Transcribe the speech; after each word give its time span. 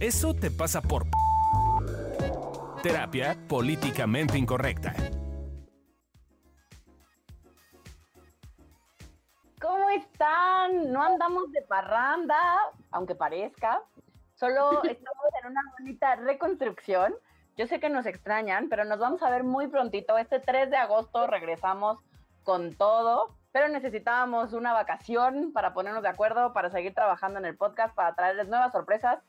Eso 0.00 0.34
te 0.34 0.50
pasa 0.50 0.82
por 0.82 1.06
terapia 2.82 3.34
políticamente 3.48 4.36
incorrecta. 4.36 4.92
¿Cómo 9.58 9.88
están? 9.88 10.92
No 10.92 11.02
andamos 11.02 11.50
de 11.50 11.62
parranda, 11.62 12.36
aunque 12.90 13.14
parezca. 13.14 13.80
Solo 14.34 14.82
estamos 14.84 15.24
en 15.42 15.50
una 15.50 15.62
bonita 15.78 16.16
reconstrucción. 16.16 17.14
Yo 17.56 17.66
sé 17.66 17.80
que 17.80 17.88
nos 17.88 18.04
extrañan, 18.04 18.68
pero 18.68 18.84
nos 18.84 18.98
vamos 18.98 19.22
a 19.22 19.30
ver 19.30 19.44
muy 19.44 19.66
prontito. 19.68 20.18
Este 20.18 20.40
3 20.40 20.68
de 20.68 20.76
agosto 20.76 21.26
regresamos 21.26 21.98
con 22.42 22.74
todo, 22.74 23.34
pero 23.50 23.68
necesitábamos 23.68 24.52
una 24.52 24.74
vacación 24.74 25.54
para 25.54 25.72
ponernos 25.72 26.02
de 26.02 26.10
acuerdo, 26.10 26.52
para 26.52 26.68
seguir 26.68 26.92
trabajando 26.92 27.38
en 27.38 27.46
el 27.46 27.56
podcast, 27.56 27.94
para 27.94 28.14
traerles 28.14 28.48
nuevas 28.48 28.72
sorpresas, 28.72 29.20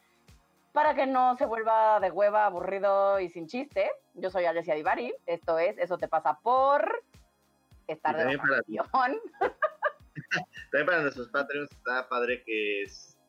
para 0.78 0.94
que 0.94 1.08
no 1.08 1.36
se 1.38 1.48
vuelva 1.48 2.00
de 2.00 2.12
hueva, 2.12 2.46
aburrido 2.46 3.20
y 3.20 3.30
sin 3.30 3.48
chiste. 3.48 3.90
Yo 4.14 4.30
soy 4.30 4.46
Alessia 4.46 4.76
Divari. 4.76 5.12
Esto 5.26 5.58
es 5.58 5.76
Eso 5.80 5.98
te 5.98 6.08
pasa 6.08 6.38
por 6.44 7.04
estar 7.88 8.16
de 8.16 8.38
vacación. 8.38 9.20
También 10.72 10.86
para 10.86 11.02
nuestros 11.02 11.30
Patreons 11.30 11.72
está 11.72 12.08
padre 12.08 12.44
que 12.46 12.84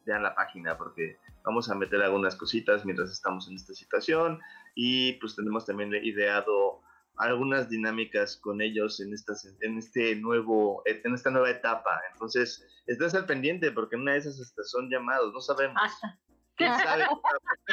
vean 0.05 0.25
la 0.25 0.35
página 0.35 0.77
porque 0.77 1.17
vamos 1.43 1.71
a 1.71 1.75
meter 1.75 2.03
algunas 2.03 2.37
cositas 2.37 2.85
mientras 2.85 3.11
estamos 3.11 3.49
en 3.49 3.55
esta 3.55 3.73
situación 3.73 4.39
y 4.75 5.15
pues 5.15 5.35
tenemos 5.35 5.65
también 5.65 5.95
ideado 6.05 6.83
algunas 7.17 7.71
dinámicas 7.71 8.37
con 8.37 8.61
ellos 8.61 9.01
en, 9.01 9.15
estas, 9.15 9.57
en 9.63 9.79
este 9.79 10.17
nuevo, 10.17 10.83
en 10.85 11.15
esta 11.15 11.31
nueva 11.31 11.49
etapa. 11.49 11.99
Entonces, 12.13 12.63
estás 12.87 13.15
al 13.15 13.25
pendiente 13.25 13.73
porque 13.73 13.97
una 13.97 14.13
de 14.13 14.19
esas 14.19 14.53
son 14.71 14.91
llamados, 14.91 15.33
no 15.33 15.41
sabemos. 15.41 15.81
¿Quién 16.59 16.75
sabe? 16.79 17.07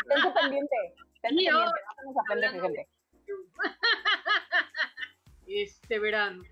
Tengo 0.08 0.34
pendiente. 0.42 0.76
Tengo 1.22 2.24
pendiente. 2.30 2.62
gente. 2.62 2.88
Este 5.48 6.00
verano 6.00 6.44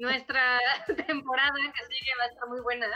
nuestra 0.00 0.58
temporada 1.06 1.54
que 1.54 1.84
sigue 1.94 2.10
va 2.18 2.24
a 2.24 2.28
estar 2.28 2.48
muy 2.48 2.60
buena 2.62 2.88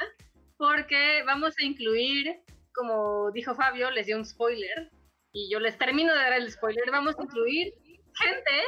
porque 0.56 1.22
vamos 1.26 1.54
a 1.58 1.64
incluir, 1.64 2.40
como 2.74 3.30
dijo 3.32 3.54
Fabio, 3.54 3.90
les 3.90 4.06
dio 4.06 4.16
un 4.16 4.24
spoiler 4.24 4.90
y 5.32 5.50
yo 5.50 5.60
les 5.60 5.76
termino 5.78 6.12
de 6.12 6.18
dar 6.18 6.32
el 6.32 6.50
spoiler, 6.50 6.90
vamos 6.90 7.18
a 7.18 7.22
incluir 7.22 7.74
gente 8.14 8.62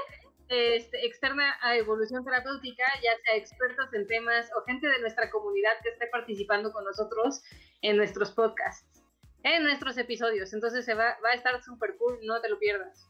este, 0.49 1.07
externa 1.07 1.57
a 1.63 1.77
evolución 1.77 2.25
terapéutica, 2.25 2.85
ya 3.03 3.17
sea 3.25 3.37
expertos 3.37 3.93
en 3.95 4.07
temas 4.07 4.51
o 4.57 4.65
gente 4.65 4.87
de 4.87 5.01
nuestra 5.01 5.31
comunidad 5.31 5.73
que 5.83 5.91
esté 5.91 6.07
participando 6.09 6.73
con 6.73 6.85
nosotros 6.85 7.43
en 7.83 7.97
nuestros 7.97 8.33
podcasts, 8.33 9.03
en 9.43 9.63
nuestros 9.63 9.97
episodios. 9.99 10.53
Entonces 10.53 10.85
se 10.85 10.95
va, 10.95 11.17
va 11.25 11.31
a 11.31 11.35
estar 11.35 11.63
súper 11.63 11.97
cool, 11.97 12.19
no 12.23 12.41
te 12.41 12.49
lo 12.49 12.59
pierdas. 12.59 13.09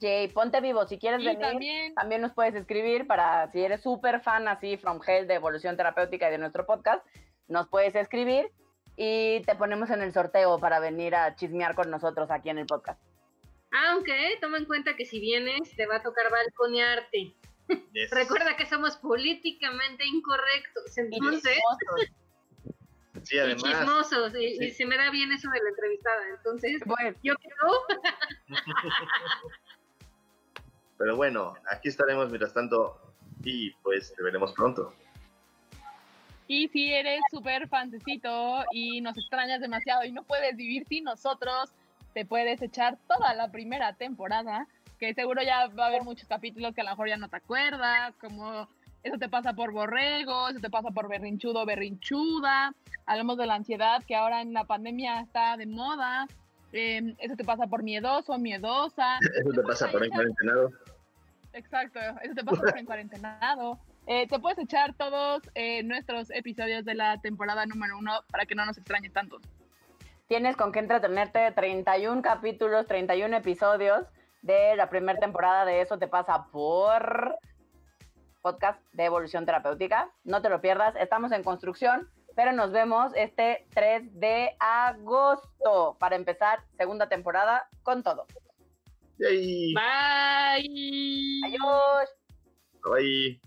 Jay, 0.00 0.28
ponte 0.28 0.60
vivo. 0.60 0.86
Si 0.86 0.98
quieres 0.98 1.24
venir, 1.24 1.94
también. 1.94 2.22
nos 2.22 2.32
puedes 2.32 2.54
escribir 2.54 3.06
para 3.06 3.50
si 3.50 3.60
eres 3.60 3.82
súper 3.82 4.20
fan 4.20 4.46
así 4.46 4.76
from 4.76 5.00
hell 5.04 5.26
de 5.26 5.34
evolución 5.34 5.76
terapéutica 5.76 6.28
y 6.28 6.32
de 6.32 6.38
nuestro 6.38 6.66
podcast, 6.66 7.04
nos 7.48 7.68
puedes 7.68 7.94
escribir 7.94 8.50
y 8.96 9.40
te 9.40 9.54
ponemos 9.56 9.90
en 9.90 10.02
el 10.02 10.12
sorteo 10.12 10.58
para 10.58 10.80
venir 10.80 11.14
a 11.14 11.34
chismear 11.34 11.74
con 11.74 11.90
nosotros 11.90 12.30
aquí 12.30 12.50
en 12.50 12.58
el 12.58 12.66
podcast. 12.66 13.00
Aunque 13.70 14.38
toma 14.40 14.58
en 14.58 14.64
cuenta 14.64 14.96
que 14.96 15.04
si 15.04 15.20
vienes 15.20 15.74
te 15.76 15.86
va 15.86 15.96
a 15.96 16.02
tocar 16.02 16.30
balconearte. 16.30 17.34
Recuerda 18.10 18.56
que 18.56 18.66
somos 18.66 18.96
políticamente 18.96 20.06
incorrectos, 20.06 20.96
entonces. 20.96 21.58
Y 23.28 23.30
sí, 23.30 23.38
además. 23.38 23.62
Y 23.62 23.68
chismosos, 23.68 24.32
y, 24.34 24.70
se 24.70 24.86
me 24.86 24.96
da 24.96 25.10
bien 25.10 25.30
eso 25.32 25.50
de 25.50 25.60
la 25.62 25.68
entrevistada, 25.68 26.28
entonces 26.36 26.80
yo 27.22 27.34
creo. 27.34 27.98
Pero 30.98 31.16
bueno, 31.16 31.54
aquí 31.70 31.88
estaremos 31.88 32.28
mientras 32.28 32.54
tanto 32.54 32.98
y 33.44 33.70
pues 33.82 34.14
te 34.14 34.22
veremos 34.22 34.52
pronto. 34.52 34.94
Y 36.48 36.68
si 36.68 36.92
eres 36.92 37.20
súper 37.30 37.68
fancecito 37.68 38.64
y 38.72 39.02
nos 39.02 39.16
extrañas 39.18 39.60
demasiado 39.60 40.04
y 40.04 40.12
no 40.12 40.22
puedes 40.22 40.56
vivir 40.56 40.86
sin 40.88 41.04
nosotros, 41.04 41.70
te 42.14 42.24
puedes 42.24 42.62
echar 42.62 42.98
toda 43.06 43.34
la 43.34 43.52
primera 43.52 43.92
temporada, 43.92 44.66
que 44.98 45.12
seguro 45.12 45.42
ya 45.42 45.68
va 45.68 45.84
a 45.84 45.88
haber 45.88 46.02
muchos 46.02 46.26
capítulos 46.26 46.74
que 46.74 46.80
a 46.80 46.84
lo 46.84 46.90
mejor 46.90 47.08
ya 47.08 47.18
no 47.18 47.28
te 47.28 47.36
acuerdas, 47.36 48.14
como 48.16 48.68
eso 49.02 49.18
te 49.18 49.28
pasa 49.28 49.52
por 49.52 49.72
borrego, 49.72 50.48
eso 50.48 50.60
te 50.60 50.70
pasa 50.70 50.90
por 50.90 51.08
berrinchudo, 51.08 51.64
berrinchuda. 51.64 52.72
Hablamos 53.06 53.38
de 53.38 53.46
la 53.46 53.54
ansiedad 53.54 54.02
que 54.04 54.16
ahora 54.16 54.42
en 54.42 54.52
la 54.52 54.64
pandemia 54.64 55.20
está 55.20 55.56
de 55.56 55.66
moda. 55.66 56.26
Em, 56.72 57.14
eso 57.18 57.36
te 57.36 57.44
pasa 57.44 57.66
por 57.66 57.82
miedoso, 57.82 58.36
miedosa. 58.38 59.18
Eso 59.20 59.50
te 59.52 59.62
pasa 59.62 59.90
por 59.90 60.04
encuarentenado. 60.04 60.70
Exacto, 61.52 61.98
eso 62.22 62.34
te 62.34 62.44
pasa 62.44 62.62
por 62.62 62.78
encuarentenado. 62.78 63.78
Eh, 64.06 64.26
te 64.26 64.38
puedes 64.38 64.58
echar 64.58 64.94
todos 64.94 65.42
eh, 65.54 65.82
nuestros 65.82 66.30
episodios 66.30 66.84
de 66.84 66.94
la 66.94 67.20
temporada 67.20 67.66
número 67.66 67.98
uno 67.98 68.20
para 68.30 68.46
que 68.46 68.54
no 68.54 68.64
nos 68.64 68.78
extrañe 68.78 69.10
tanto. 69.10 69.38
Tienes 70.28 70.56
con 70.56 70.72
qué 70.72 70.80
entretenerte 70.80 71.50
31 71.52 72.20
capítulos, 72.22 72.86
31 72.86 73.36
episodios 73.36 74.06
de 74.42 74.76
la 74.76 74.88
primera 74.88 75.18
temporada 75.18 75.64
de 75.64 75.80
Eso 75.80 75.98
te 75.98 76.06
pasa 76.06 76.46
por 76.52 77.38
podcast 78.48 78.80
de 78.92 79.04
evolución 79.04 79.44
terapéutica. 79.44 80.10
No 80.24 80.42
te 80.42 80.48
lo 80.48 80.60
pierdas, 80.60 80.94
estamos 80.96 81.32
en 81.32 81.42
construcción 81.42 82.08
pero 82.38 82.52
nos 82.52 82.70
vemos 82.70 83.10
este 83.16 83.66
3 83.74 84.20
de 84.20 84.54
agosto 84.60 85.96
para 85.98 86.14
empezar 86.14 86.60
segunda 86.76 87.08
temporada 87.08 87.68
con 87.82 88.04
todo. 88.04 88.26
Bye. 89.18 89.74
Bye. 89.74 91.40
Adiós. 91.46 92.08
Bye. 92.84 93.40